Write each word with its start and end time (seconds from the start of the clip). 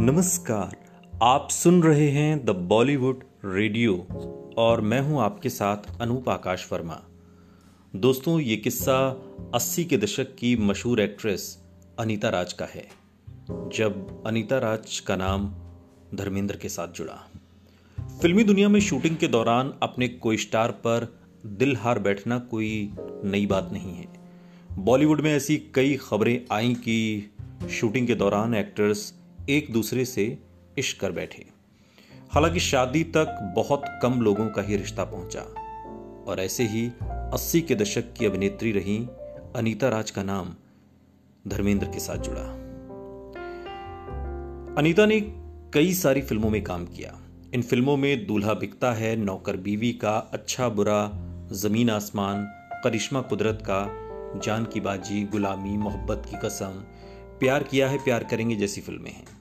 नमस्कार, 0.00 0.76
आप 1.22 1.48
सुन 1.50 1.82
रहे 1.82 2.08
हैं 2.10 2.44
द 2.44 2.50
बॉलीवुड 2.50 3.24
रेडियो 3.44 3.94
और 4.58 4.80
मैं 4.80 5.00
हूँ 5.00 5.20
आपके 5.20 5.48
साथ 5.48 6.00
अनूप 6.00 6.28
आकाश 6.28 6.68
वर्मा। 6.72 7.00
दोस्तों, 7.96 8.40
ये 8.40 8.56
किस्सा 8.56 8.98
80 9.54 9.84
के 9.84 9.96
दशक 9.96 10.34
की 10.34 10.56
मशहूर 10.56 11.00
एक्ट्रेस 11.00 11.64
अनीता 11.98 12.28
राज 12.28 12.52
का 12.52 12.64
है, 12.64 12.86
जब 13.50 14.22
अनीता 14.26 14.58
राज 14.58 15.00
का 15.00 15.16
नाम 15.16 15.50
धर्मेंद्र 16.14 16.56
के 16.56 16.68
साथ 16.68 16.88
जुड़ा। 16.88 17.18
फिल्मी 18.22 18.44
दुनिया 18.44 18.68
में 18.68 18.80
शूटिंग 18.80 19.16
के 19.16 19.28
दौरान 19.28 19.74
अपने 19.82 20.08
कोई 20.08 20.36
स्टार 20.36 20.70
पर 20.70 21.12
दिल 21.46 21.76
हार 21.76 21.98
बैठना 21.98 22.38
कोई 22.38 22.92
नई 23.24 23.46
बात 23.46 23.70
नहीं 23.72 23.96
है। 23.96 24.06
बॉलीवुड 24.78 25.20
में 25.20 25.34
ऐसी 25.34 25.56
कई 25.74 25.96
खबरें 25.96 26.40
आई 26.52 26.74
कि 26.74 27.30
शूटिंग 27.70 28.06
के 28.06 28.14
दौरान 28.14 28.54
एक्टर्स 28.54 29.14
एक 29.48 29.72
दूसरे 29.72 30.04
से 30.04 30.38
इश्क 30.78 31.00
कर 31.00 31.12
बैठे। 31.12 31.46
हालाँकि 32.30 32.60
शादी 32.60 33.04
तक 33.04 33.52
बहुत 33.56 33.84
कम 34.02 34.20
लोगों 34.20 34.48
का 34.48 34.62
ही 34.62 34.76
रिश्ता 34.76 35.04
पहुँचा 35.04 35.40
और 36.28 36.40
ऐसे 36.40 36.64
ही 36.64 36.92
अस्सी 37.02 37.60
के 37.60 37.74
दशक 37.74 38.12
की 38.12 38.26
अभिनेत्री 38.26 38.72
रही 38.72 38.98
अनीता 39.56 39.88
राज 39.88 40.10
का 40.10 40.22
नाम 40.22 40.54
धर्मेंद्र 41.48 41.86
के 41.86 41.98
साथ 41.98 42.16
जुड़ा। 42.16 42.40
अनीता 44.78 45.06
ने 45.06 45.20
कई 45.74 45.94
सारी 45.94 46.22
फ़िल्मों 46.22 46.50
में 46.50 46.62
काम 46.64 46.84
किया। 46.86 47.18
इन 47.54 47.62
फ़िल्मों 47.62 47.96
में 47.96 48.26
दूल्हा 48.26 48.54
बिकता 48.54 48.92
है, 48.92 49.16
नौकर 49.16 49.56
बीवी 49.56 49.92
का 49.92 50.16
अच्छा 50.18 50.68
बुरा, 50.68 51.10
ज़मीन 51.52 51.90
आसमान, 51.90 52.44
करिश्मा 52.84 53.20
कुदरत 53.20 53.58
का, 53.70 54.04
जान 54.40 54.64
की 54.64 54.80
बाजी, 54.80 55.24
गुलामी, 55.24 55.76
मोहब्बत 55.76 56.22
की 56.30 56.36
कसम, 56.44 56.84
प्यार 57.40 57.62
किया 57.62 57.88
है 57.88 57.98
प्यार 57.98 58.24
करेंगे 58.24 58.56
जैसी 58.56 58.80
फ़िल्में 58.80 59.10
हैं। 59.10 59.37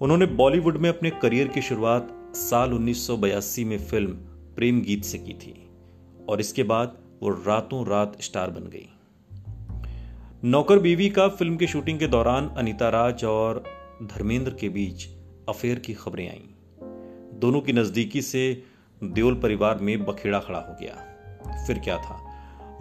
उन्होंने 0.00 0.26
बॉलीवुड 0.26 0.76
में 0.76 0.88
अपने 0.88 1.10
करियर 1.10 1.48
की 1.48 1.62
शुरुआत 1.62 2.32
साल 2.34 2.72
1982 2.72 3.64
में 3.64 3.78
फ़िल्म 3.78 4.10
प्रेम 4.56 4.80
गीत 4.80 5.04
से 5.04 5.18
की 5.18 5.34
थी, 5.34 5.70
और 6.28 6.40
इसके 6.40 6.62
बाद 6.62 6.98
वो 7.22 7.28
रातों 7.28 7.86
रात 7.86 8.16
स्टार 8.20 8.50
बन 8.50 8.60
गई। 8.60 8.88
नौकर 10.44 10.78
बीवी 10.78 11.10
का 11.10 11.28
फ़िल्म 11.28 11.56
की 11.56 11.66
शूटिंग 11.66 11.98
के 11.98 12.06
दौरान 12.06 12.48
अनीता 12.48 12.88
राज 12.88 13.24
और 13.24 13.64
धर्मेंद्र 14.02 14.50
के 14.50 14.68
बीच 14.68 15.08
अफेयर 15.48 15.78
की 15.78 15.94
खबरें 15.94 16.30
आईं। 16.30 16.54
दोनों 17.38 17.60
की 17.60 17.72
नजदीकी 17.72 18.22
से 18.22 18.62
देओल 19.04 19.34
परिवार 19.34 19.78
में 19.78 20.04
बखेड़ा 20.04 20.38
खड़ा 20.38 20.58
हो 20.58 20.76
गया। 20.80 20.94
फिर 21.66 21.78
क्या 21.78 21.98
था? 21.98 22.24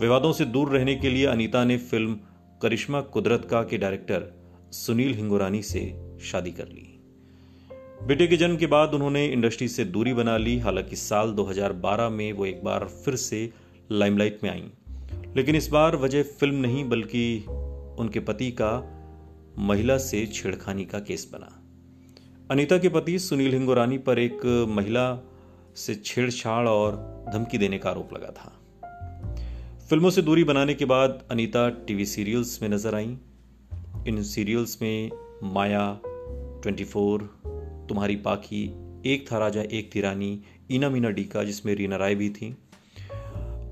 विवादों 0.01 0.33
से 0.33 0.45
दूर 0.45 0.69
रहने 0.69 0.95
के 0.95 1.09
लिए 1.09 1.25
अनीता 1.25 1.63
ने 1.63 1.77
फ़िल्म 1.77 2.19
करिश्मा 2.61 3.01
कुदरत 3.01 3.47
का 3.51 3.63
के 3.63 3.77
डायरेक्टर 3.77 4.33
सुनील 4.71 5.13
हिंगोरानी 5.13 5.61
से 5.61 6.09
शादी 6.21 6.51
कर 6.51 6.67
ली। 6.67 6.86
बेटे 8.03 8.27
के 8.27 8.37
जन्म 8.37 8.57
के 8.57 8.67
बाद 8.67 8.93
उन्होंने 8.93 9.25
इंडस्ट्री 9.25 9.67
से 9.67 9.85
दूरी 9.85 10.13
बना 10.13 10.37
ली। 10.37 10.59
हालाँकि 10.59 10.95
साल 10.95 11.31
2012 11.31 12.09
में 12.09 12.33
वो 12.33 12.45
एक 12.45 12.63
बार 12.63 12.85
फिर 12.85 13.15
से 13.15 13.49
लाइमलाइट 13.91 14.39
में 14.43 14.51
आई। 14.51 14.71
लेकिन 15.35 15.55
इस 15.55 15.67
बार 15.67 15.95
वजह 15.95 16.23
फ़िल्म 16.23 16.55
नहीं, 16.55 16.89
बल्कि 16.89 17.45
उनके 17.99 18.19
पति 18.19 18.51
का 18.51 18.93
महिला 19.59 19.97
से 19.97 20.25
छेड़खानी 20.25 20.85
का 20.85 20.99
केस 20.99 21.29
बना। 21.33 21.63
अनीता 22.51 22.77
के 22.77 22.89
पति 22.89 23.19
सुनील 23.19 23.53
हिंगोरानी 23.53 23.97
पर 23.97 24.19
एक 24.19 24.65
महिला 24.69 25.27
से 25.75 25.95
छेड़छाड़ 25.95 26.67
और 26.67 27.25
धमकी 27.33 27.57
देने 27.57 27.77
का 27.77 27.89
आरोप 27.89 28.13
लगा 28.13 28.31
था। 28.31 28.53
फ़िल्मों 29.89 30.09
से 30.09 30.21
दूरी 30.21 30.43
बनाने 30.43 30.73
के 30.73 30.85
बाद 30.85 31.23
अनीता 31.31 31.69
टीवी 31.69 32.05
सीरियल्स 32.05 32.61
में 32.61 32.69
नज़र 32.69 32.95
आई। 32.95 33.17
इन 34.07 34.23
सीरियल्स 34.23 34.81
में 34.81 35.11
माया 35.43 35.99
24 36.61 37.29
तुम्हारी 37.89 38.15
पाखी 38.15 38.87
एक 39.05 39.31
था 39.31 39.37
राजा, 39.37 39.61
एक 39.61 39.95
थी 39.95 40.01
रानी, 40.01 40.41
इना 40.71 40.89
मीना 40.89 41.09
डीका, 41.09 41.43
जिसमें 41.43 41.75
रीना 41.75 41.95
राय 41.95 42.15
भी 42.15 42.29
थी। 42.29 42.57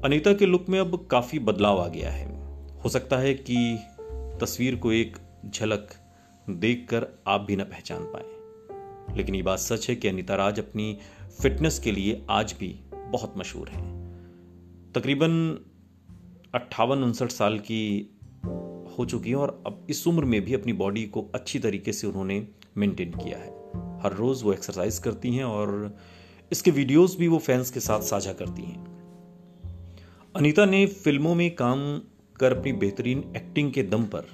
अनीता 0.03 0.33
के 0.33 0.45
लुक 0.45 0.69
में 0.69 0.79
अब 0.79 1.07
काफ़ी 1.11 1.39
बदलाव 1.39 1.81
आ 1.81 1.87
गया 1.87 2.11
है। 2.11 2.35
हो 2.81 2.89
सकता 2.89 3.17
है 3.17 3.33
कि 3.33 3.79
तस्वीर 4.41 4.75
को 4.75 4.91
एक 4.91 5.17
झलक 5.49 5.93
देखकर 6.49 7.07
आप 7.27 7.41
भी 7.41 7.55
ना 7.55 7.63
पहचान 7.63 8.03
पाए। 8.03 8.35
लेकिन 9.17 9.35
ये 9.35 9.41
बात 9.41 9.59
सच 9.59 9.89
है 9.89 9.95
कि 9.95 10.07
अनीता 10.07 10.35
राज 10.35 10.59
अपनी 10.59 10.97
फिटनेस 11.41 11.79
के 11.79 11.91
लिए 11.91 12.25
आज 12.29 12.55
भी 12.59 12.79
बहुत 12.93 13.33
मशहूर 13.37 13.69
है। 13.69 14.05
तकरीबन 14.91 15.65
अट्ठावन, 16.55 16.97
उनसठ 17.03 17.27
साल 17.27 17.59
की 17.59 18.17
हो 18.97 19.05
चुकी 19.09 19.29
है 19.29 19.35
और 19.35 19.63
अब 19.67 19.87
इस 19.89 20.07
उम्र 20.07 20.25
में 20.25 20.41
भी 20.41 20.53
अपनी 20.53 20.73
बॉडी 20.73 21.03
को 21.03 21.31
अच्छी 21.35 21.59
तरीके 21.59 21.93
से 21.93 22.07
उन्होंने 22.07 22.47
मेंटेन 22.77 23.11
किया 23.11 23.37
है। 23.37 23.54
हर 24.05 24.13
रोज़ 24.13 24.43
वो 24.43 24.53
एक्सरसाइज 24.53 24.97
करती 24.99 25.35
हैं 25.35 25.43
और 25.43 25.97
इसके 26.51 26.71
वीडियोस 26.71 27.15
भी 27.17 27.27
वो 27.27 27.37
फैंस 27.37 27.71
के 27.71 27.79
साथ 27.79 28.01
साझा 28.01 28.33
करती 28.33 28.61
हैं। 28.61 28.83
अनीता 30.35 30.65
ने 30.65 30.85
फ़िल्मों 30.85 31.35
में 31.35 31.55
काम 31.55 31.79
कर 32.39 32.57
अपनी 32.57 32.73
बेहतरीन 32.73 33.23
एक्टिंग 33.37 33.71
के 33.71 33.83
दम 33.83 34.03
पर 34.03 34.27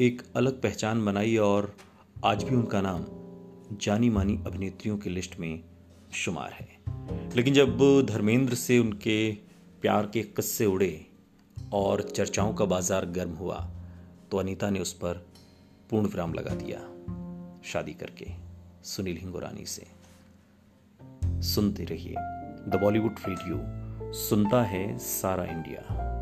एक 0.00 0.22
अलग 0.36 0.60
पहचान 0.62 1.04
बनाई 1.04 1.36
और 1.36 1.74
आज 2.24 2.44
भी 2.44 2.56
उनका 2.56 2.80
नाम 2.80 3.04
जानी 3.82 4.10
मानी 4.10 4.38
अभिनेत्रियों 4.46 4.98
की 4.98 5.10
लिस्ट 5.10 5.38
में 5.40 5.60
शुमार 6.14 6.52
है। 6.52 6.68
लेकिन 7.36 7.54
जब 7.54 7.78
धर्मेंद्र 8.08 8.54
से 8.54 8.78
उनके 8.78 9.30
प्यार 9.82 10.06
के 10.06 10.22
किस्से 10.22 10.66
उड़े 10.66 11.06
और 11.72 12.02
चर्चाओं 12.02 12.54
का 12.54 12.64
बाज़ार 12.64 13.06
गर्म 13.06 13.32
हुआ 13.32 13.56
तो 14.30 14.36
अनीता 14.36 14.70
ने 14.70 14.80
उस 14.80 14.92
पर 14.92 15.26
पूर्ण 15.90 16.06
विराम 16.06 16.34
लगा 16.34 16.54
दिया, 16.54 16.78
शादी 17.64 17.92
करके। 17.92 18.47
सुनील 18.88 19.16
हिंगोरानी 19.16 19.64
से। 19.66 19.86
सुनते 21.42 21.84
रहिए 21.84 22.14
द 22.68 22.78
बॉलीवुड 22.82 23.16
रेडियो 23.28 24.12
सुनता 24.12 24.62
है 24.62 24.98
सारा 24.98 25.44
इंडिया। 25.44 26.17